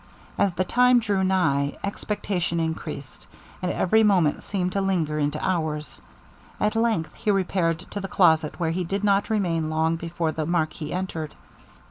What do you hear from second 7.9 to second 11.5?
to the closet, where he did not remain long before the marquis entered.